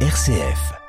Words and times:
RCF. 0.00 0.85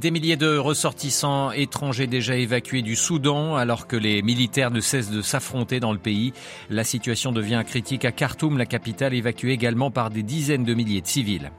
Des 0.00 0.10
milliers 0.10 0.38
de 0.38 0.56
ressortissants 0.56 1.52
étrangers 1.52 2.06
déjà 2.06 2.34
évacués 2.34 2.80
du 2.80 2.96
Soudan 2.96 3.56
alors 3.56 3.86
que 3.86 3.96
les 3.96 4.22
militaires 4.22 4.70
ne 4.70 4.80
cessent 4.80 5.10
de 5.10 5.20
s'affronter 5.20 5.78
dans 5.78 5.92
le 5.92 5.98
pays. 5.98 6.32
La 6.70 6.84
situation 6.84 7.32
devient 7.32 7.62
critique 7.66 8.06
à 8.06 8.10
Khartoum, 8.10 8.56
la 8.56 8.64
capitale 8.64 9.12
évacuée 9.12 9.52
également 9.52 9.90
par 9.90 10.08
des 10.08 10.22
dizaines 10.22 10.64
de 10.64 10.72
milliers 10.72 11.02
de 11.02 11.06
civils. 11.06 11.52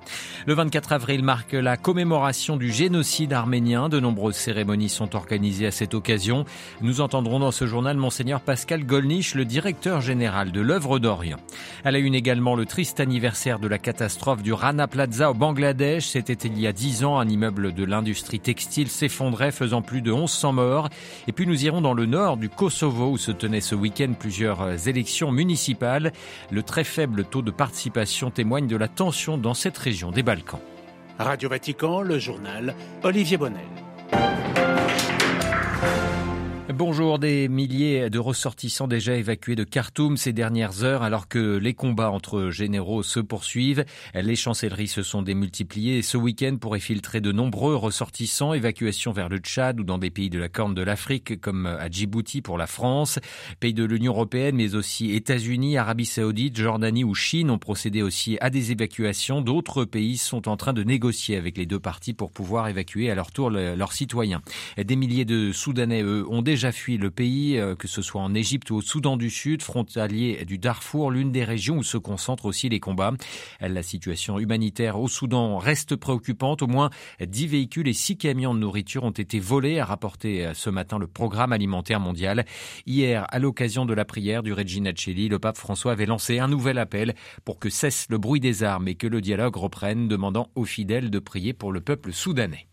Le 0.48 0.56
24 0.56 0.92
avril 0.94 1.24
marque 1.24 1.54
la 1.54 1.78
commémoration 1.78 2.58
du 2.58 2.72
génocide 2.72 3.32
arménien. 3.32 3.90
De 3.90 4.00
nombreuses 4.00 4.38
cérémonies 4.38 4.90
sont 4.90 5.16
organisées 5.16 5.68
à 5.68 5.72
cette 5.72 5.94
occasion. 5.94 6.46
Nous 6.82 7.00
entendrons 7.00 7.38
dans 7.38 7.52
ce 7.52 7.68
journal 7.68 7.96
Monseigneur 7.96 8.42
Pascal 8.42 8.88
Golnisch, 8.88 9.36
le 9.36 9.46
directeur 9.46 10.02
général 10.02 10.52
de 10.52 10.62
l'œuvre 10.62 10.98
d'Orient. 10.98 11.38
Elle 11.84 11.96
a 11.96 12.00
une 12.00 12.16
également 12.16 12.56
le 12.56 12.66
triste 12.66 13.00
anniversaire 13.02 13.60
de 13.60 13.68
la 13.68 13.78
catastrophe 13.78 14.42
du 14.42 14.52
Rana 14.52 14.88
Plaza 14.88 15.30
au 15.30 15.36
Bangladesh. 15.36 16.08
C'était 16.08 16.34
il 16.34 16.60
y 16.60 16.66
a 16.66 16.74
dix 16.74 17.04
ans 17.04 17.20
un 17.20 17.30
immeuble 17.30 17.76
de 17.76 17.84
l'industrie 17.84 18.31
textile 18.40 18.90
s'effondrait, 18.90 19.52
faisant 19.52 19.82
plus 19.82 20.02
de 20.02 20.12
1100 20.12 20.54
morts. 20.54 20.90
Et 21.28 21.32
puis 21.32 21.48
nous 21.48 21.66
irons 21.66 21.82
dans 21.82 21.94
le 21.94 22.06
nord 22.06 22.38
du 22.38 22.50
Kosovo, 22.50 23.12
où 23.12 23.18
se 23.18 23.32
tenaient 23.32 23.62
ce 23.62 23.76
week-end 23.76 24.14
plusieurs 24.18 24.62
euh, 24.62 24.78
élections 24.78 25.32
municipales. 25.32 26.12
Le 26.52 26.64
très 26.64 26.84
faible 26.84 27.26
taux 27.26 27.42
de 27.42 27.52
participation 27.52 28.32
témoigne 28.32 28.68
de 28.68 28.78
la 28.78 28.88
tension 28.88 29.38
dans 29.38 29.54
cette 29.54 29.78
région 29.78 30.12
des 30.12 30.24
Balkans. 30.24 30.62
Radio 31.20 31.50
Vatican, 31.50 32.02
le 32.02 32.18
journal 32.18 32.76
Olivier 33.04 33.38
Bonnel. 33.38 33.62
Bonjour, 36.84 37.20
des 37.20 37.48
milliers 37.48 38.10
de 38.10 38.18
ressortissants 38.18 38.88
déjà 38.88 39.14
évacués 39.14 39.54
de 39.56 39.64
Khartoum 39.64 40.18
ces 40.18 40.34
dernières 40.34 40.84
heures 40.84 41.04
alors 41.04 41.28
que 41.28 41.58
les 41.58 41.76
combats 41.76 42.10
entre 42.10 42.50
généraux 42.50 43.04
se 43.04 43.20
poursuivent. 43.20 43.86
Les 44.16 44.36
chancelleries 44.36 44.88
se 44.88 45.04
sont 45.04 45.22
démultipliées 45.22 46.02
ce 46.02 46.18
week-end 46.18 46.58
pour 46.60 46.76
filtrer 46.78 47.22
de 47.22 47.32
nombreux 47.32 47.76
ressortissants. 47.76 48.56
Évacuation 48.56 49.12
vers 49.12 49.30
le 49.30 49.38
Tchad 49.38 49.80
ou 49.80 49.84
dans 49.84 50.00
des 50.00 50.10
pays 50.10 50.32
de 50.32 50.40
la 50.40 50.50
Corne 50.50 50.74
de 50.74 50.82
l'Afrique 50.82 51.40
comme 51.40 51.68
à 51.68 51.88
Djibouti 51.88 52.42
pour 52.42 52.58
la 52.58 52.66
France. 52.66 53.20
Pays 53.60 53.76
de 53.76 53.84
l'Union 53.84 54.14
européenne 54.14 54.56
mais 54.56 54.74
aussi 54.74 55.12
États-Unis, 55.12 55.78
Arabie 55.78 56.08
saoudite, 56.08 56.58
Jordanie 56.58 57.04
ou 57.04 57.14
Chine 57.14 57.52
ont 57.52 57.60
procédé 57.60 58.02
aussi 58.02 58.40
à 58.42 58.50
des 58.50 58.72
évacuations. 58.72 59.42
D'autres 59.42 59.86
pays 59.86 60.18
sont 60.18 60.50
en 60.50 60.58
train 60.58 60.74
de 60.74 60.82
négocier 60.82 61.38
avec 61.38 61.60
les 61.60 61.68
deux 61.68 61.80
parties 61.80 62.14
pour 62.14 62.32
pouvoir 62.32 62.70
évacuer 62.70 63.12
à 63.12 63.14
leur 63.14 63.32
tour 63.32 63.52
leurs 63.52 63.94
citoyens. 63.94 64.42
Des 64.84 64.96
milliers 64.96 65.26
de 65.26 65.52
Soudanais, 65.52 66.02
eux, 66.02 66.26
ont 66.28 66.42
déjà 66.42 66.71
fui 66.72 66.98
le 66.98 67.12
pays, 67.12 67.58
euh, 67.58 67.76
que 67.76 67.88
ce 67.88 68.02
soit 68.02 68.22
en 68.22 68.34
Égypte 68.34 68.70
ou 68.72 68.76
au 68.76 68.82
Soudan 68.82 69.18
du 69.18 69.30
Sud, 69.30 69.62
frontalier 69.62 70.46
du 70.46 70.58
Darfour, 70.58 71.12
l'une 71.12 71.32
des 71.32 71.44
régions 71.44 71.78
où 71.78 71.84
se 71.84 71.98
concentrent 71.98 72.46
aussi 72.46 72.70
les 72.70 72.80
combats. 72.80 73.14
La 73.60 73.84
situation 73.84 74.40
humanitaire 74.40 75.00
au 75.00 75.08
Soudan 75.08 75.58
reste 75.58 75.96
préoccupante. 75.96 76.62
Au 76.62 76.68
moins 76.68 76.90
10 77.20 77.48
véhicules 77.48 77.88
et 77.88 77.94
6 77.94 78.18
camions 78.18 78.54
de 78.54 78.60
nourriture 78.60 79.04
ont 79.04 79.12
été 79.12 79.40
volés, 79.40 79.80
a 79.80 79.86
rapporté 79.86 80.46
euh, 80.46 80.54
ce 80.54 80.70
matin 80.70 80.98
le 80.98 81.08
programme 81.08 81.54
alimentaire 81.54 82.00
mondial. 82.00 82.46
Hier, 82.86 83.26
à 83.30 83.40
l'occasion 83.40 83.86
de 83.86 83.94
la 83.94 84.06
prière 84.06 84.44
du 84.44 84.54
Regina 84.54 84.92
Celli, 84.96 85.30
le 85.30 85.40
pape 85.40 85.58
François 85.58 85.94
avait 85.94 86.06
lancé 86.06 86.40
un 86.40 86.48
nouvel 86.48 86.78
appel 86.78 87.16
pour 87.46 87.60
que 87.60 87.70
cesse 87.70 88.08
le 88.10 88.18
bruit 88.18 88.40
des 88.40 88.64
armes 88.64 88.88
et 88.88 88.96
que 88.96 89.08
le 89.08 89.22
dialogue 89.22 89.56
reprenne, 89.56 90.08
demandant 90.08 90.50
aux 90.56 90.66
fidèles 90.66 91.10
de 91.10 91.20
prier 91.20 91.54
pour 91.54 91.72
le 91.72 91.82
peuple 91.82 92.14
soudanais. 92.14 92.68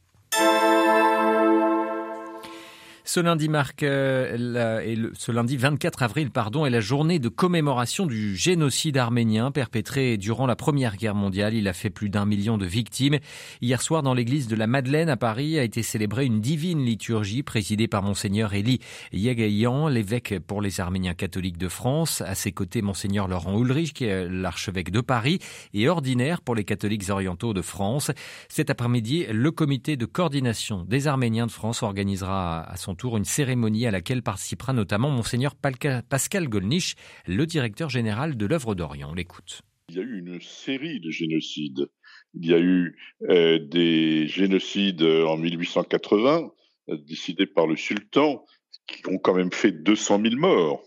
Ce 3.08 3.20
lundi 3.20 3.48
marque 3.48 3.84
euh, 3.84 4.80
et 4.80 4.98
ce 5.14 5.32
lundi 5.32 5.56
24 5.56 6.02
avril 6.02 6.30
pardon 6.30 6.66
est 6.66 6.70
la 6.70 6.80
journée 6.80 7.18
de 7.18 7.30
commémoration 7.30 8.04
du 8.04 8.36
génocide 8.36 8.98
arménien 8.98 9.50
perpétré 9.50 10.18
durant 10.18 10.46
la 10.46 10.56
Première 10.56 10.98
Guerre 10.98 11.14
mondiale. 11.14 11.54
Il 11.54 11.68
a 11.68 11.72
fait 11.72 11.88
plus 11.88 12.10
d'un 12.10 12.26
million 12.26 12.58
de 12.58 12.66
victimes. 12.66 13.18
Hier 13.62 13.80
soir 13.80 14.02
dans 14.02 14.12
l'église 14.12 14.46
de 14.46 14.56
la 14.56 14.66
Madeleine 14.66 15.08
à 15.08 15.16
Paris 15.16 15.58
a 15.58 15.62
été 15.62 15.82
célébrée 15.82 16.26
une 16.26 16.42
divine 16.42 16.84
liturgie 16.84 17.42
présidée 17.42 17.88
par 17.88 18.02
monseigneur 18.02 18.52
Élie 18.52 18.80
Yagayan, 19.14 19.88
l'évêque 19.88 20.38
pour 20.46 20.60
les 20.60 20.78
Arméniens 20.78 21.14
catholiques 21.14 21.56
de 21.56 21.68
France. 21.68 22.20
À 22.20 22.34
ses 22.34 22.52
côtés 22.52 22.82
monseigneur 22.82 23.26
Laurent 23.26 23.58
Ulrich, 23.58 24.04
l'archevêque 24.04 24.90
de 24.90 25.00
Paris 25.00 25.38
et 25.72 25.88
ordinaire 25.88 26.42
pour 26.42 26.54
les 26.54 26.64
catholiques 26.64 27.08
orientaux 27.08 27.54
de 27.54 27.62
France. 27.62 28.10
Cet 28.50 28.68
après-midi, 28.68 29.24
le 29.32 29.50
comité 29.50 29.96
de 29.96 30.04
coordination 30.04 30.84
des 30.84 31.06
Arméniens 31.06 31.46
de 31.46 31.52
France 31.52 31.82
organisera 31.82 32.70
à 32.70 32.76
son 32.76 32.97
tour 32.98 33.16
une 33.16 33.24
cérémonie 33.24 33.86
à 33.86 33.90
laquelle 33.90 34.22
participera 34.22 34.74
notamment 34.74 35.08
Monseigneur 35.08 35.54
Pascal 35.54 36.48
Golnisch, 36.48 36.96
le 37.26 37.46
directeur 37.46 37.88
général 37.88 38.36
de 38.36 38.44
l'œuvre 38.44 38.74
d'Orient. 38.74 39.10
On 39.10 39.14
l'écoute. 39.14 39.62
Il 39.88 39.96
y 39.96 40.00
a 40.00 40.02
eu 40.02 40.18
une 40.18 40.40
série 40.42 41.00
de 41.00 41.10
génocides. 41.10 41.88
Il 42.34 42.46
y 42.46 42.52
a 42.52 42.58
eu 42.58 42.98
euh, 43.30 43.58
des 43.58 44.26
génocides 44.26 45.02
en 45.02 45.38
1880, 45.38 46.50
euh, 46.90 46.96
décidés 47.06 47.46
par 47.46 47.66
le 47.66 47.76
sultan, 47.76 48.44
qui 48.86 49.06
ont 49.08 49.18
quand 49.18 49.34
même 49.34 49.52
fait 49.52 49.72
200 49.72 50.20
000 50.22 50.36
morts. 50.36 50.82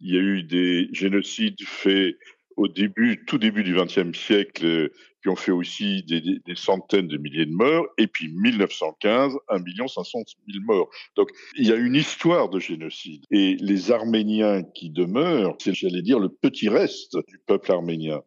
Il 0.00 0.14
y 0.14 0.16
a 0.16 0.22
eu 0.22 0.42
des 0.42 0.88
génocides 0.92 1.60
faits 1.62 2.16
au 2.56 2.68
début, 2.68 3.24
tout 3.26 3.38
début 3.38 3.62
du 3.62 3.74
XXe 3.74 4.16
siècle, 4.18 4.90
qui 5.22 5.28
ont 5.28 5.36
fait 5.36 5.52
aussi 5.52 6.02
des, 6.02 6.40
centaines 6.54 7.08
de 7.08 7.16
milliers 7.16 7.46
de 7.46 7.52
morts, 7.52 7.86
et 7.98 8.06
puis 8.06 8.32
1915, 8.32 9.36
1 9.48 9.88
500 9.88 10.18
000 10.50 10.64
morts. 10.64 10.88
Donc 11.16 11.30
il 11.56 11.66
y 11.66 11.72
a 11.72 11.76
une 11.76 11.94
histoire 11.94 12.48
de 12.48 12.58
génocide. 12.58 13.24
Et 13.30 13.56
les 13.60 13.90
Arméniens 13.90 14.62
qui 14.62 14.90
demeurent, 14.90 15.56
c'est, 15.58 15.74
j'allais 15.74 16.02
dire, 16.02 16.18
le 16.18 16.28
petit 16.28 16.68
reste 16.68 17.16
du 17.28 17.38
peuple 17.46 17.72
arménien. 17.72 18.22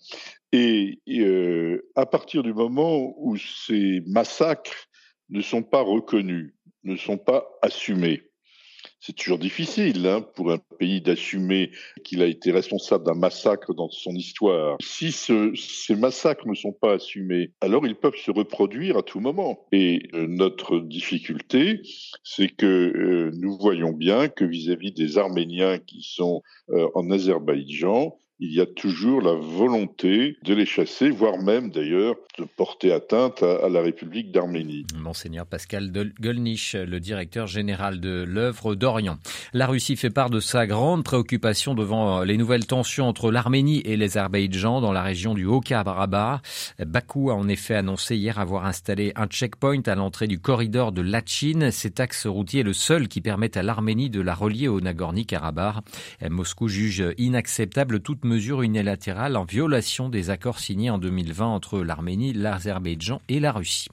Et 0.52 1.00
euh, 1.10 1.90
à 1.96 2.06
partir 2.06 2.44
du 2.44 2.54
moment 2.54 3.16
où 3.18 3.38
ces 3.38 4.02
massacres 4.06 4.88
ne 5.30 5.42
sont 5.42 5.64
pas 5.64 5.82
reconnus, 5.82 6.54
ne 6.84 6.96
sont 6.96 7.18
pas 7.18 7.48
assumés, 7.62 8.30
c'est 9.06 9.14
toujours 9.14 9.38
difficile 9.38 10.08
hein, 10.08 10.22
pour 10.22 10.50
un 10.54 10.60
pays 10.80 11.02
d'assumer 11.02 11.72
qu'il 12.06 12.22
a 12.22 12.26
été 12.26 12.54
responsable 12.54 13.06
d'un 13.06 13.16
massacre 13.16 13.74
dans 13.74 13.90
son 13.90 14.12
histoire. 14.12 14.78
Si 14.82 15.12
ces 15.12 15.96
massacres 15.96 16.48
ne 16.48 16.56
sont 16.56 16.72
pas 16.72 16.94
assumés, 16.94 17.52
alors 17.60 17.86
ils 17.86 17.98
peuvent 17.98 18.16
se 18.16 18.32
reproduire 18.32 18.98
à 18.98 19.04
tout 19.04 19.20
moment. 19.20 19.68
Et 19.74 20.04
euh, 20.14 20.26
notre 20.28 20.80
difficulté, 20.80 21.82
c'est 22.24 22.48
que 22.48 22.66
euh, 22.66 23.32
nous 23.34 23.58
voyons 23.58 23.92
bien 23.92 24.30
que 24.30 24.46
vis-à-vis 24.46 24.94
des 24.94 25.18
Arméniens 25.18 25.80
qui 25.80 26.02
sont 26.02 26.42
euh, 26.70 26.88
en 26.96 27.12
Azerbaïdjan, 27.12 28.18
il 28.44 28.54
y 28.54 28.60
a 28.60 28.66
toujours 28.66 29.22
la 29.22 29.36
volonté 29.36 30.36
de 30.44 30.54
les 30.54 30.66
chasser, 30.66 31.10
voire 31.10 31.38
même 31.38 31.72
d'ailleurs 31.72 32.16
de 32.38 32.44
porter 32.44 32.92
atteinte 32.92 33.42
à, 33.42 33.70
la 33.70 33.82
République 33.82 34.32
d'Arménie. 34.32 34.86
Monseigneur 34.98 35.46
Pascal 35.46 35.92
Golnisch, 36.20 36.76
le 36.76 37.00
directeur 37.00 37.48
général 37.48 38.02
de 38.02 38.26
l'œuvre 38.28 38.76
d'Orient. 38.76 39.18
La 39.54 39.66
Russie 39.66 39.96
fait 39.96 40.10
part 40.10 40.30
de 40.30 40.42
sa 40.42 40.68
grande 40.68 41.06
préoccupation 41.06 41.74
devant 41.74 42.20
euh, 42.20 42.26
les 42.26 42.36
nouvelles 42.36 42.66
tensions 42.66 43.08
entre 43.08 43.32
l'Arménie 43.32 43.82
et 43.86 43.96
l'Azerbaïdjan 43.96 44.82
dans 44.82 44.92
la 44.92 45.04
région 45.04 45.34
du 45.34 45.46
Haut-Karabakh. 45.46 46.42
Bakou 46.86 47.32
a 47.32 47.36
en 47.36 47.48
effet 47.48 47.76
annoncé 47.76 48.18
hier 48.18 48.40
avoir 48.40 48.66
installé 48.66 49.14
un 49.16 49.28
checkpoint 49.28 49.84
à 49.86 49.96
l'entrée 49.96 50.28
du 50.28 50.40
corridor 50.40 50.92
de 50.92 51.02
Lachin. 51.02 51.72
Cet 51.72 52.02
axe 52.02 52.26
routier 52.26 52.60
est 52.62 52.64
le 52.64 52.74
seul 52.74 53.08
qui 53.08 53.22
permet 53.22 53.58
à 53.58 53.64
l'Arménie 53.64 54.10
de 54.10 54.20
la 54.20 54.34
relier 54.34 54.68
au 54.68 54.82
Nagorno-Karabakh. 54.82 55.78
Moscou 56.30 56.68
juge 56.68 57.06
inacceptable 57.18 58.02
toute 58.02 58.26
unilatérale 58.38 59.38
en 59.38 59.44
violation 59.44 60.10
des 60.10 60.30
accords 60.30 60.60
signés 60.60 60.90
en 60.90 60.98
2020 60.98 61.46
entre 61.46 61.82
l'Arménie, 61.82 62.34
l'Azerbaïdjan 62.34 63.22
et 63.30 63.40
la 63.40 63.52
Russie. 63.52 63.90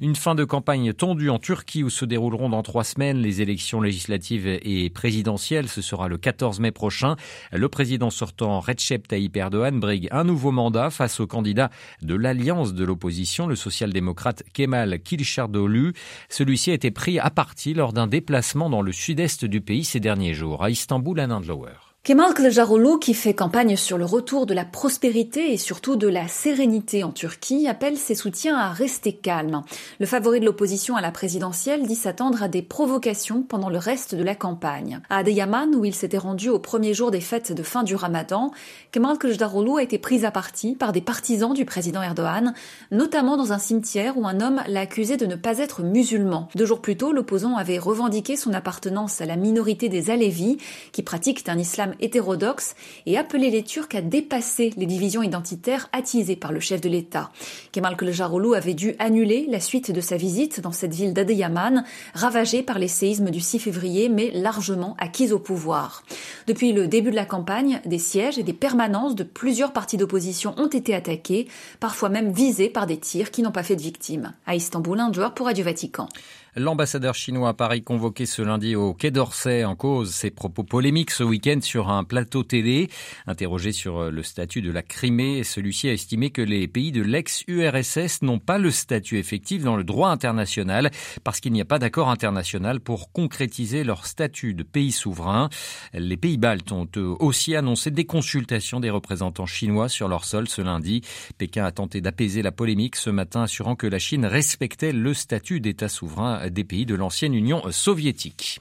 Une 0.00 0.16
fin 0.16 0.34
de 0.34 0.44
campagne 0.44 0.92
tendue 0.92 1.30
en 1.30 1.38
Turquie 1.38 1.82
où 1.82 1.90
se 1.90 2.04
dérouleront 2.04 2.48
dans 2.48 2.62
trois 2.62 2.84
semaines 2.84 3.18
les 3.18 3.42
élections 3.42 3.80
législatives 3.80 4.46
et 4.46 4.90
présidentielles. 4.90 5.68
Ce 5.68 5.82
sera 5.82 6.08
le 6.08 6.18
14 6.18 6.60
mai 6.60 6.70
prochain. 6.70 7.16
Le 7.52 7.68
président 7.68 8.10
sortant 8.10 8.60
Recep 8.60 9.08
Tayyip 9.08 9.36
Erdogan 9.36 9.78
brigue 9.80 10.08
un 10.10 10.24
nouveau 10.24 10.52
mandat 10.52 10.90
face 10.90 11.20
au 11.20 11.26
candidat 11.26 11.70
de 12.02 12.14
l'alliance 12.14 12.74
de 12.74 12.84
l'opposition, 12.84 13.46
le 13.46 13.56
social-démocrate 13.56 14.42
Kemal 14.52 15.00
Kılıçdaroğlu. 15.00 15.92
Celui-ci 16.28 16.70
a 16.70 16.74
été 16.74 16.90
pris 16.90 17.18
à 17.18 17.30
partie 17.30 17.74
lors 17.74 17.92
d'un 17.92 18.06
déplacement 18.06 18.70
dans 18.70 18.82
le 18.82 18.92
sud-est 18.92 19.44
du 19.44 19.60
pays 19.60 19.84
ces 19.84 20.00
derniers 20.00 20.34
jours, 20.34 20.62
à 20.62 20.70
Istanbul, 20.70 21.20
à 21.20 21.26
Nandlower. 21.26 21.89
Kemal 22.02 22.32
Kılıçdaroğlu, 22.32 22.98
qui 22.98 23.12
fait 23.12 23.34
campagne 23.34 23.76
sur 23.76 23.98
le 23.98 24.06
retour 24.06 24.46
de 24.46 24.54
la 24.54 24.64
prospérité 24.64 25.52
et 25.52 25.58
surtout 25.58 25.96
de 25.96 26.08
la 26.08 26.28
sérénité 26.28 27.04
en 27.04 27.12
Turquie, 27.12 27.68
appelle 27.68 27.98
ses 27.98 28.14
soutiens 28.14 28.56
à 28.56 28.70
rester 28.70 29.12
calmes. 29.12 29.60
Le 29.98 30.06
favori 30.06 30.40
de 30.40 30.46
l'opposition 30.46 30.96
à 30.96 31.02
la 31.02 31.10
présidentielle 31.10 31.86
dit 31.86 31.94
s'attendre 31.94 32.42
à 32.42 32.48
des 32.48 32.62
provocations 32.62 33.42
pendant 33.42 33.68
le 33.68 33.76
reste 33.76 34.14
de 34.14 34.24
la 34.24 34.34
campagne. 34.34 35.00
À 35.10 35.18
Adeyaman, 35.18 35.74
où 35.74 35.84
il 35.84 35.94
s'était 35.94 36.16
rendu 36.16 36.48
au 36.48 36.58
premier 36.58 36.94
jour 36.94 37.10
des 37.10 37.20
fêtes 37.20 37.52
de 37.52 37.62
fin 37.62 37.82
du 37.82 37.94
ramadan, 37.94 38.50
Kemal 38.92 39.18
Kılıçdaroğlu 39.18 39.80
a 39.80 39.82
été 39.82 39.98
pris 39.98 40.24
à 40.24 40.30
partie 40.30 40.76
par 40.76 40.92
des 40.92 41.02
partisans 41.02 41.52
du 41.52 41.66
président 41.66 42.00
Erdogan, 42.00 42.54
notamment 42.90 43.36
dans 43.36 43.52
un 43.52 43.58
cimetière 43.58 44.16
où 44.16 44.26
un 44.26 44.40
homme 44.40 44.62
l'a 44.68 44.80
accusé 44.80 45.18
de 45.18 45.26
ne 45.26 45.36
pas 45.36 45.58
être 45.58 45.82
musulman. 45.82 46.48
Deux 46.54 46.64
jours 46.64 46.80
plus 46.80 46.96
tôt, 46.96 47.12
l'opposant 47.12 47.56
avait 47.56 47.78
revendiqué 47.78 48.36
son 48.36 48.54
appartenance 48.54 49.20
à 49.20 49.26
la 49.26 49.36
minorité 49.36 49.90
des 49.90 50.08
Alévis, 50.08 50.56
qui 50.92 51.02
pratiquent 51.02 51.46
un 51.46 51.58
islam 51.58 51.89
islam 51.90 51.94
hétérodoxe 52.00 52.74
et 53.06 53.18
appelé 53.18 53.50
les 53.50 53.62
Turcs 53.62 53.94
à 53.94 54.00
dépasser 54.00 54.72
les 54.76 54.86
divisions 54.86 55.22
identitaires 55.22 55.88
attisées 55.92 56.36
par 56.36 56.52
le 56.52 56.60
chef 56.60 56.80
de 56.80 56.88
l'État. 56.88 57.30
Kemal 57.72 57.96
Kılıçdaroğlu 57.96 58.54
avait 58.54 58.74
dû 58.74 58.94
annuler 58.98 59.46
la 59.48 59.60
suite 59.60 59.90
de 59.90 60.00
sa 60.00 60.16
visite 60.16 60.60
dans 60.60 60.72
cette 60.72 60.94
ville 60.94 61.12
d'Adıyaman, 61.12 61.84
ravagée 62.14 62.62
par 62.62 62.78
les 62.78 62.88
séismes 62.88 63.30
du 63.30 63.40
6 63.40 63.58
février 63.58 64.08
mais 64.08 64.30
largement 64.32 64.96
acquise 64.98 65.32
au 65.32 65.38
pouvoir. 65.38 66.02
Depuis 66.46 66.72
le 66.72 66.88
début 66.88 67.10
de 67.10 67.16
la 67.16 67.24
campagne, 67.24 67.80
des 67.84 67.98
sièges 67.98 68.38
et 68.38 68.42
des 68.42 68.52
permanences 68.52 69.14
de 69.14 69.24
plusieurs 69.24 69.72
partis 69.72 69.96
d'opposition 69.96 70.54
ont 70.56 70.66
été 70.66 70.94
attaqués, 70.94 71.48
parfois 71.78 72.08
même 72.08 72.32
visés 72.32 72.68
par 72.68 72.86
des 72.86 72.98
tirs 72.98 73.30
qui 73.30 73.42
n'ont 73.42 73.52
pas 73.52 73.62
fait 73.62 73.76
de 73.76 73.82
victimes. 73.82 74.32
À 74.46 74.54
Istanbul, 74.54 74.98
un 75.00 75.12
joueur 75.12 75.34
pour 75.34 75.46
Radio 75.46 75.64
Vatican. 75.64 76.08
L'ambassadeur 76.56 77.14
chinois 77.14 77.50
à 77.50 77.54
Paris 77.54 77.84
convoqué 77.84 78.26
ce 78.26 78.42
lundi 78.42 78.74
au 78.74 78.92
Quai 78.92 79.12
d'Orsay 79.12 79.64
en 79.64 79.76
cause 79.76 80.10
ses 80.10 80.32
propos 80.32 80.64
polémiques 80.64 81.12
ce 81.12 81.22
week-end 81.22 81.60
sur 81.62 81.90
un 81.90 82.02
plateau 82.02 82.42
télé. 82.42 82.88
Interrogé 83.28 83.70
sur 83.70 84.10
le 84.10 84.22
statut 84.24 84.60
de 84.60 84.72
la 84.72 84.82
Crimée, 84.82 85.44
celui-ci 85.44 85.88
a 85.88 85.92
estimé 85.92 86.30
que 86.30 86.42
les 86.42 86.66
pays 86.66 86.90
de 86.90 87.02
l'ex-URSS 87.02 88.22
n'ont 88.22 88.40
pas 88.40 88.58
le 88.58 88.72
statut 88.72 89.18
effectif 89.18 89.62
dans 89.62 89.76
le 89.76 89.84
droit 89.84 90.10
international 90.10 90.90
parce 91.22 91.38
qu'il 91.38 91.52
n'y 91.52 91.60
a 91.60 91.64
pas 91.64 91.78
d'accord 91.78 92.10
international 92.10 92.80
pour 92.80 93.12
concrétiser 93.12 93.84
leur 93.84 94.04
statut 94.04 94.52
de 94.52 94.64
pays 94.64 94.90
souverain. 94.90 95.50
Les 95.94 96.16
pays 96.16 96.36
baltes 96.36 96.72
ont 96.72 96.88
aussi 97.20 97.54
annoncé 97.54 97.92
des 97.92 98.06
consultations 98.06 98.80
des 98.80 98.90
représentants 98.90 99.46
chinois 99.46 99.88
sur 99.88 100.08
leur 100.08 100.24
sol 100.24 100.48
ce 100.48 100.62
lundi. 100.62 101.02
Pékin 101.38 101.64
a 101.64 101.70
tenté 101.70 102.00
d'apaiser 102.00 102.42
la 102.42 102.50
polémique 102.50 102.96
ce 102.96 103.10
matin, 103.10 103.42
assurant 103.42 103.76
que 103.76 103.86
la 103.86 104.00
Chine 104.00 104.26
respectait 104.26 104.92
le 104.92 105.14
statut 105.14 105.60
d'État 105.60 105.88
souverain 105.88 106.39
des 106.48 106.64
pays 106.64 106.86
de 106.86 106.94
l'ancienne 106.94 107.34
Union 107.34 107.62
soviétique. 107.70 108.60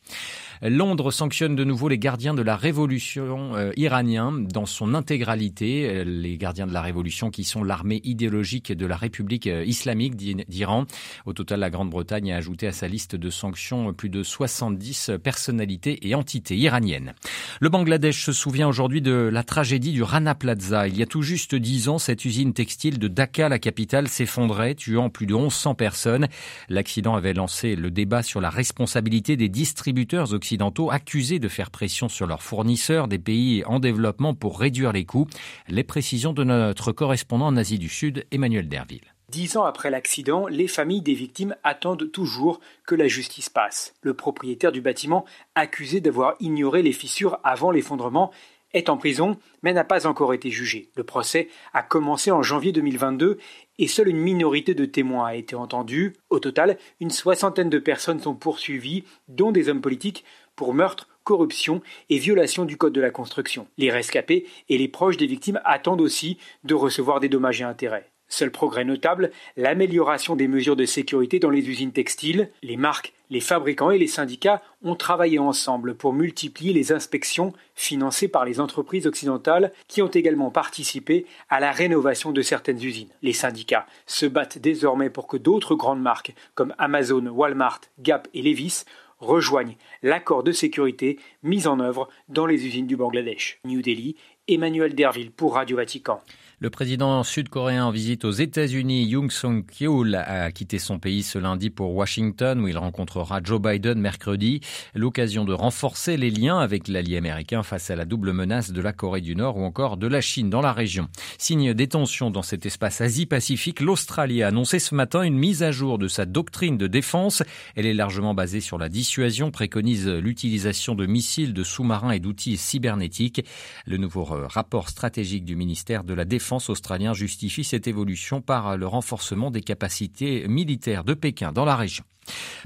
Londres 0.62 1.12
sanctionne 1.12 1.56
de 1.56 1.64
nouveau 1.64 1.88
les 1.88 1.98
gardiens 1.98 2.34
de 2.34 2.42
la 2.42 2.58
révolution 2.58 3.56
euh, 3.56 3.72
iranienne 3.78 4.46
dans 4.46 4.66
son 4.66 4.94
intégralité. 4.94 5.90
Euh, 5.90 6.04
les 6.04 6.38
gardiens 6.38 6.68
de 6.68 6.74
la 6.74 6.81
révolution 6.81 7.30
qui 7.30 7.46
sont 7.46 7.64
l'armée 7.64 8.02
idéologique 8.04 8.74
de 8.74 8.86
la 8.86 8.98
République 8.98 9.48
euh, 9.48 9.64
islamique 9.64 10.18
d'Iran. 10.18 10.86
Au 11.26 11.31
total, 11.31 11.62
la 11.62 11.70
Grande-Bretagne 11.70 12.34
a 12.34 12.38
ajouté 12.38 12.68
à 12.68 12.74
sa 12.74 12.90
liste 12.90 13.16
de 13.16 13.30
sanctions 13.30 13.94
plus 13.94 14.10
de 14.10 14.22
70 14.22 15.12
personnalités 15.24 16.06
et 16.08 16.14
entités 16.14 16.58
iraniennes. 16.58 17.14
Le 17.62 17.70
Bangladesh 17.70 18.25
se 18.25 18.34
souvient 18.34 18.68
aujourd'hui 18.68 19.02
de 19.02 19.30
la 19.32 19.44
tragédie 19.44 19.94
du 19.94 20.04
Rana 20.04 20.36
Plaza. 20.36 20.90
Il 20.90 20.98
y 20.98 21.04
a 21.04 21.06
tout 21.06 21.22
juste 21.22 21.56
dix 21.56 21.88
ans, 21.88 22.00
cette 22.00 22.25
usine 22.25 22.54
textile 22.54 23.00
de 23.00 23.08
Dhaka, 23.08 23.48
la 23.48 23.60
capitale, 23.60 24.10
s'effondrait, 24.10 24.75
tuant 24.75 25.10
plus 25.10 25.25
de 25.25 25.36
1100 25.36 25.75
personnes. 25.75 26.28
L'accident 26.68 27.16
avait 27.16 27.34
lancé 27.34 27.69
le 27.75 27.92
débat 27.92 28.24
sur 28.24 28.42
la 28.42 28.50
responsabilité 28.50 29.36
des 29.36 29.50
distributeurs 29.50 30.33
occidentaux 30.33 30.92
accusés 30.92 31.39
de 31.39 31.48
faire 31.48 31.71
pression 31.71 32.10
sur 32.10 32.27
leurs 32.27 32.44
fournisseurs 32.44 33.07
des 33.07 33.19
pays 33.19 33.63
en 33.66 33.80
développement 33.80 34.33
pour 34.33 34.60
réduire 34.60 34.94
les 34.94 35.06
coûts. 35.06 35.27
Les 35.68 35.83
précisions 35.83 36.33
de 36.33 36.44
notre 36.44 36.92
correspondant 36.92 37.48
en 37.48 37.57
Asie 37.57 37.80
du 37.80 37.89
Sud, 37.89 38.25
Emmanuel 38.31 38.68
Derville. 38.68 39.13
Dix 39.30 39.57
ans 39.57 39.66
après 39.66 39.92
l'accident, 39.92 40.48
les 40.48 40.68
familles 40.68 41.04
des 41.04 41.13
victimes 41.13 41.56
attendent 41.63 42.12
toujours 42.12 42.60
que 42.88 42.95
la 42.95 43.07
justice 43.07 43.50
passe. 43.50 43.94
Le 44.01 44.15
propriétaire 44.15 44.72
du 44.72 44.81
bâtiment, 44.81 45.24
accusé 45.54 46.01
d'avoir 46.01 46.33
ignoré 46.39 46.81
les 46.81 46.94
fissures 46.94 47.38
avant 47.44 47.69
l'effondrement, 47.69 48.31
est 48.74 48.89
en 48.89 48.98
prison 48.98 49.38
mais 49.63 49.74
n'a 49.74 49.83
pas 49.83 50.07
encore 50.07 50.33
été 50.33 50.50
jugé. 50.50 50.89
Le 50.95 51.04
procès 51.04 51.50
a 51.74 51.83
commencé 51.83 52.31
en 52.31 52.44
janvier 52.44 52.71
2022 52.71 53.38
et 53.77 53.88
seule 53.88 54.10
une 54.10 54.18
minorité 54.18 54.74
de 54.74 54.86
témoins 54.86 55.27
a 55.27 55.36
été 55.36 55.56
entendue. 55.56 56.16
Au 56.30 56.39
total, 56.39 56.77
une 57.00 57.10
soixantaine 57.10 57.69
de 57.69 57.80
personnes 57.80 58.19
sont 58.19 58.36
poursuivies, 58.36 59.04
dont 59.27 59.51
des 59.51 59.69
hommes 59.69 59.81
politiques, 59.81 60.25
pour 60.56 60.74
meurtre, 60.74 61.07
corruption 61.24 61.81
et 62.10 62.18
violation 62.18 62.66
du 62.66 62.75
Code 62.75 62.94
de 62.94 63.01
la 63.01 63.12
construction. 63.12 63.68
Les 63.77 63.92
rescapés 63.92 64.45
et 64.68 64.77
les 64.77 64.88
proches 64.88 65.18
des 65.18 65.27
victimes 65.27 65.62
attendent 65.63 66.01
aussi 66.01 66.38
de 66.63 66.74
recevoir 66.74 67.19
des 67.19 67.30
dommages 67.30 67.62
et 67.62 67.65
intérêts. 67.65 68.10
Seul 68.30 68.52
progrès 68.52 68.86
notable, 68.86 69.31
l'amélioration 69.58 70.36
des 70.36 70.48
mesures 70.48 70.76
de 70.76 70.86
sécurité 70.86 71.40
dans 71.40 71.50
les 71.50 71.68
usines 71.68 71.92
textiles. 71.92 72.52
Les 72.62 72.78
marques, 72.78 73.14
les 73.31 73.40
fabricants 73.40 73.90
et 73.90 73.98
les 73.98 74.08
syndicats 74.08 74.62
ont 74.84 74.96
travaillé 74.96 75.40
ensemble 75.40 75.96
pour 75.96 76.14
multiplier 76.14 76.72
les 76.72 76.92
inspections 76.92 77.54
financées 77.74 78.28
par 78.28 78.46
les 78.46 78.60
entreprises 78.60 79.08
occidentales 79.08 79.74
qui 79.88 80.04
ont 80.04 80.08
également 80.08 80.52
participé 80.52 81.26
à 81.50 81.60
la 81.60 81.72
rénovation 81.72 82.31
de 82.31 82.44
certaines 82.44 82.81
usines. 82.84 83.10
Les 83.24 83.34
syndicats 83.34 83.88
se 84.06 84.28
battent 84.28 84.60
désormais 84.60 85.10
pour 85.10 85.28
que 85.28 85.38
d'autres 85.38 85.74
grandes 85.74 86.02
marques 86.02 86.36
comme 86.54 86.75
Amazon, 86.78 87.25
Walmart, 87.25 87.82
Gap 88.00 88.28
et 88.36 88.44
Levis 88.44 88.86
rejoignent 89.20 89.75
l'accord 90.02 90.44
de 90.44 90.52
sécurité 90.52 91.20
mis 91.44 91.68
en 91.68 91.80
œuvre 91.80 92.10
dans 92.30 92.46
les 92.46 92.66
usines 92.66 92.88
du 92.88 92.96
Bangladesh. 92.96 93.60
New 93.66 93.82
Delhi, 93.82 94.16
Emmanuel 94.48 94.96
Derville 94.96 95.32
pour 95.32 95.56
Radio 95.56 95.78
Vatican. 95.78 96.22
Le 96.62 96.70
président 96.70 97.24
sud-coréen 97.24 97.86
en 97.86 97.90
visite 97.90 98.26
aux 98.26 98.32
États-Unis, 98.32 99.06
Yoon 99.06 99.30
Song-yeol, 99.30 100.16
a 100.16 100.52
quitté 100.52 100.78
son 100.78 101.00
pays 101.00 101.24
ce 101.24 101.40
lundi 101.40 101.70
pour 101.70 101.96
Washington 101.96 102.60
où 102.60 102.68
il 102.68 102.78
rencontrera 102.78 103.40
Joe 103.42 103.62
Biden 103.62 103.98
mercredi. 103.98 104.60
L'occasion 104.94 105.46
de 105.46 105.54
renforcer 105.54 106.18
les 106.18 106.30
liens 106.30 106.60
avec 106.60 106.90
l'allié 106.90 107.16
américain 107.16 107.64
face 107.64 107.90
à 107.92 107.96
la 107.96 108.04
double 108.04 108.34
menace 108.34 108.74
de 108.74 108.82
la 108.82 108.92
Corée 108.92 109.22
du 109.22 109.38
Nord 109.38 109.56
ou 109.56 109.64
encore 109.64 109.96
de 109.96 110.06
la 110.06 110.20
Chine 110.20 110.50
dans 110.50 110.60
la 110.60 110.74
région. 110.74 111.08
Signe 111.38 111.74
des 111.74 111.88
tensions 111.88 112.30
dans 112.30 112.42
cet 112.42 112.66
espace 112.66 113.00
Asie-Pacifique, 113.00 113.80
l'Australie 113.80 114.44
a 114.44 114.48
annoncé 114.48 114.80
ce 114.80 114.96
matin 114.96 115.22
une 115.22 115.38
mise 115.38 115.64
à 115.64 115.72
jour 115.72 115.98
de 115.98 116.10
sa 116.10 116.26
doctrine 116.26 116.78
de 116.78 116.88
défense. 116.88 117.42
Elle 117.78 117.86
est 117.86 117.94
largement 117.94 118.34
basée 118.34 118.60
sur 118.60 118.78
la 118.78 118.90
dissuasion, 118.90 119.50
préconise 119.50 120.10
l'utilisation 120.10 120.94
de 120.94 121.06
missiles, 121.06 121.54
de 121.54 121.64
sous-marins 121.64 122.12
et 122.12 122.20
d'outils 122.20 122.58
cybernétiques. 122.58 123.46
Le 123.86 123.96
nouveau 123.96 124.26
rapport 124.26 124.90
stratégique 124.90 125.46
du 125.46 125.56
ministère 125.56 126.04
de 126.04 126.14
la 126.14 126.26
Défense 126.26 126.49
défense 126.50 126.72
australien 126.72 127.13
justifie 127.13 127.63
cette 127.63 127.86
évolution 127.86 128.42
par 128.42 128.75
le 128.75 128.88
renforcement 128.88 129.51
des 129.51 129.62
capacités 129.62 130.48
militaires 130.48 131.04
de 131.04 131.13
Pékin 131.13 131.51
dans 131.51 131.63
la 131.63 131.75
région. 131.75 132.04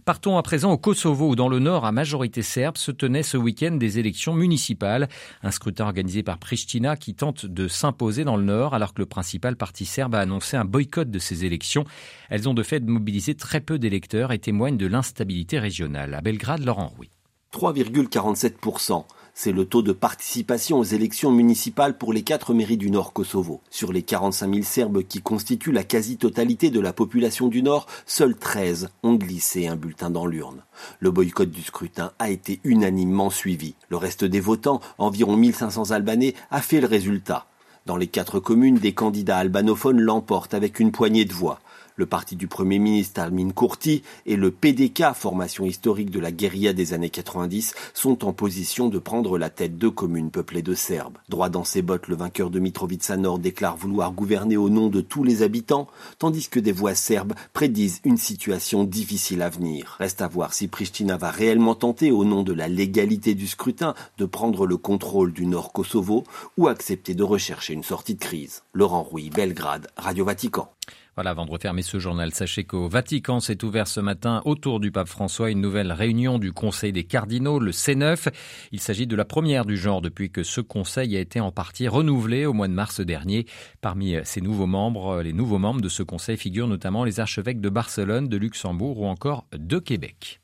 Partons 0.05 0.37
à 0.37 0.41
présent 0.41 0.71
au 0.71 0.77
Kosovo 0.77 1.31
où 1.31 1.35
dans 1.35 1.49
le 1.49 1.59
nord 1.59 1.83
à 1.83 1.91
majorité 1.91 2.43
serbe 2.43 2.77
se 2.77 2.91
tenaient 2.91 3.23
ce 3.23 3.35
week-end 3.35 3.71
des 3.71 3.99
élections 3.99 4.35
municipales. 4.35 5.09
Un 5.41 5.51
scrutin 5.51 5.83
organisé 5.83 6.23
par 6.23 6.37
Pristina 6.37 6.95
qui 6.95 7.13
tente 7.13 7.45
de 7.45 7.67
s'imposer 7.67 8.23
dans 8.23 8.37
le 8.37 8.45
nord 8.45 8.73
alors 8.73 8.93
que 8.93 9.01
le 9.01 9.05
principal 9.05 9.57
parti 9.57 9.83
serbe 9.83 10.15
a 10.15 10.21
annoncé 10.21 10.55
un 10.55 10.63
boycott 10.63 11.11
de 11.11 11.19
ces 11.19 11.43
élections. 11.43 11.83
Elles 12.29 12.47
ont 12.47 12.53
de 12.53 12.63
fait 12.63 12.79
mobilisé 12.79 13.35
très 13.35 13.59
peu 13.59 13.79
d'électeurs 13.79 14.31
et 14.31 14.39
témoignent 14.39 14.77
de 14.77 14.87
l'instabilité 14.87 15.59
régionale. 15.59 16.13
À 16.13 16.21
Belgrade, 16.21 16.63
Laurent 16.63 16.87
Rouy. 16.87 17.09
3,47%. 17.53 19.05
C'est 19.35 19.51
le 19.51 19.65
taux 19.65 19.81
de 19.81 19.93
participation 19.93 20.79
aux 20.79 20.83
élections 20.83 21.31
municipales 21.31 21.97
pour 21.97 22.13
les 22.13 22.21
quatre 22.21 22.53
mairies 22.53 22.77
du 22.77 22.91
Nord 22.91 23.13
Kosovo. 23.13 23.61
Sur 23.69 23.91
les 23.91 24.03
45 24.03 24.53
000 24.53 24.63
Serbes 24.63 25.03
qui 25.03 25.21
constituent 25.21 25.71
la 25.71 25.83
quasi-totalité 25.83 26.69
de 26.69 26.79
la 26.79 26.93
population 26.93 27.47
du 27.47 27.63
Nord, 27.63 27.87
seuls 28.05 28.35
13 28.35 28.89
ont 29.01 29.15
glissé 29.15 29.67
un 29.67 29.75
bulletin 29.75 30.09
dans 30.11 30.25
l'urne. 30.25 30.63
Le 30.99 31.09
boycott 31.09 31.49
du 31.49 31.63
scrutin 31.63 32.11
a 32.19 32.29
été 32.29 32.59
unanimement 32.63 33.29
suivi. 33.29 33.75
Le 33.89 33.97
reste 33.97 34.23
des 34.23 34.39
votants, 34.39 34.81
environ 34.97 35.35
1500 35.35 35.91
Albanais, 35.91 36.35
a 36.51 36.61
fait 36.61 36.81
le 36.81 36.87
résultat. 36.87 37.47
Dans 37.85 37.97
les 37.97 38.07
quatre 38.07 38.39
communes, 38.39 38.77
des 38.77 38.93
candidats 38.93 39.39
albanophones 39.39 39.99
l'emportent 39.99 40.53
avec 40.53 40.79
une 40.79 40.91
poignée 40.91 41.25
de 41.25 41.33
voix. 41.33 41.59
Le 41.95 42.07
parti 42.07 42.35
du 42.35 42.47
Premier 42.47 42.79
ministre 42.79 43.21
Armin 43.21 43.51
Kurti 43.51 44.01
et 44.25 44.35
le 44.35 44.49
PDK, 44.49 45.13
formation 45.13 45.65
historique 45.65 46.09
de 46.09 46.19
la 46.19 46.31
guérilla 46.31 46.73
des 46.73 46.93
années 46.93 47.11
90, 47.11 47.75
sont 47.93 48.25
en 48.25 48.33
position 48.33 48.89
de 48.89 48.97
prendre 48.97 49.37
la 49.37 49.51
tête 49.51 49.77
de 49.77 49.89
communes 49.89 50.31
peuplées 50.31 50.63
de 50.63 50.73
Serbes. 50.73 51.19
Droit 51.29 51.49
dans 51.49 51.63
ses 51.63 51.83
bottes, 51.83 52.07
le 52.07 52.15
vainqueur 52.15 52.49
de 52.49 52.59
Mitrovica 52.59 53.15
Nord 53.15 53.37
déclare 53.37 53.77
vouloir 53.77 54.11
gouverner 54.11 54.57
au 54.57 54.69
nom 54.69 54.87
de 54.87 55.01
tous 55.01 55.23
les 55.23 55.43
habitants, 55.43 55.87
tandis 56.17 56.49
que 56.49 56.59
des 56.59 56.71
voix 56.71 56.95
serbes 56.95 57.33
prédisent 57.53 58.01
une 58.03 58.17
situation 58.17 58.83
difficile 58.83 59.41
à 59.43 59.49
venir. 59.49 59.95
Reste 59.99 60.21
à 60.21 60.27
voir 60.27 60.53
si 60.53 60.67
Pristina 60.67 61.17
va 61.17 61.29
réellement 61.29 61.75
tenter, 61.75 62.11
au 62.11 62.25
nom 62.25 62.43
de 62.43 62.53
la 62.53 62.67
légalité 62.67 63.35
du 63.35 63.47
scrutin, 63.47 63.93
de 64.17 64.25
prendre 64.25 64.65
le 64.65 64.77
contrôle 64.77 65.31
du 65.31 65.45
Nord 65.45 65.71
Kosovo 65.71 66.23
ou 66.57 66.67
accepter 66.67 67.13
de 67.13 67.23
rechercher 67.23 67.73
une 67.73 67.83
sortie 67.83 68.15
de 68.15 68.19
crise. 68.19 68.63
Laurent 68.73 69.03
Rouy, 69.03 69.29
Belgrade, 69.29 69.87
Radio 69.95 70.25
Vatican. 70.25 70.69
Voilà, 71.15 71.29
avant 71.29 71.45
de 71.45 71.51
refermer 71.51 71.83
ce 71.83 71.99
journal, 71.99 72.33
sachez 72.33 72.63
qu'au 72.63 72.87
Vatican 72.87 73.39
s'est 73.39 73.63
ouvert 73.63 73.87
ce 73.87 73.99
matin 73.99 74.41
autour 74.45 74.79
du 74.79 74.91
pape 74.91 75.07
François 75.07 75.51
une 75.51 75.61
nouvelle 75.61 75.91
réunion 75.91 76.39
du 76.39 76.51
Conseil 76.51 76.91
des 76.91 77.03
cardinaux, 77.03 77.59
le 77.59 77.71
C9. 77.71 78.29
Il 78.71 78.79
s'agit 78.79 79.05
de 79.05 79.15
la 79.15 79.23
première 79.23 79.65
du 79.65 79.77
genre 79.77 80.01
depuis 80.01 80.31
que 80.31 80.41
ce 80.41 80.59
conseil 80.59 81.15
a 81.15 81.19
été 81.19 81.39
en 81.39 81.51
partie 81.51 81.87
renouvelé 81.87 82.47
au 82.47 82.53
mois 82.53 82.67
de 82.67 82.73
mars 82.73 82.99
dernier. 82.99 83.45
Parmi 83.81 84.15
ces 84.23 84.41
nouveaux 84.41 84.65
membres, 84.65 85.21
les 85.21 85.33
nouveaux 85.33 85.59
membres 85.59 85.81
de 85.81 85.89
ce 85.89 86.01
conseil 86.01 86.37
figurent 86.37 86.67
notamment 86.67 87.03
les 87.03 87.19
archevêques 87.19 87.61
de 87.61 87.69
Barcelone, 87.69 88.27
de 88.27 88.37
Luxembourg 88.37 88.99
ou 88.99 89.05
encore 89.05 89.45
de 89.53 89.77
Québec. 89.77 90.42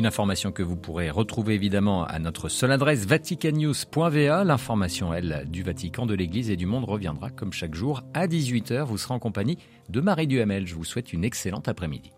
Une 0.00 0.06
information 0.06 0.50
que 0.50 0.62
vous 0.62 0.76
pourrez 0.76 1.10
retrouver 1.10 1.52
évidemment 1.52 2.04
à 2.04 2.18
notre 2.18 2.48
seule 2.48 2.72
adresse 2.72 3.04
vaticannews.va. 3.04 4.44
L'information, 4.44 5.12
elle, 5.12 5.44
du 5.46 5.62
Vatican, 5.62 6.06
de 6.06 6.14
l'Église 6.14 6.48
et 6.48 6.56
du 6.56 6.64
monde 6.64 6.86
reviendra 6.86 7.28
comme 7.28 7.52
chaque 7.52 7.74
jour 7.74 8.02
à 8.14 8.26
18h. 8.26 8.84
Vous 8.84 8.96
serez 8.96 9.12
en 9.12 9.18
compagnie 9.18 9.58
de 9.90 10.00
Marie 10.00 10.26
Duhamel. 10.26 10.66
Je 10.66 10.74
vous 10.74 10.84
souhaite 10.84 11.12
une 11.12 11.22
excellente 11.22 11.68
après-midi. 11.68 12.12